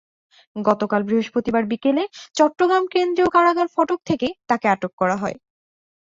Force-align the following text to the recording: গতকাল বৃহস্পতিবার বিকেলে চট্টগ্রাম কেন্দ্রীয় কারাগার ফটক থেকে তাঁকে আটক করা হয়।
গতকাল 0.55 1.01
বৃহস্পতিবার 1.07 1.63
বিকেলে 1.71 2.03
চট্টগ্রাম 2.35 2.83
কেন্দ্রীয় 2.93 3.29
কারাগার 3.35 3.67
ফটক 3.75 3.99
থেকে 4.05 4.27
তাঁকে 4.49 4.67
আটক 4.67 4.91
করা 4.97 5.15
হয়। 5.15 5.37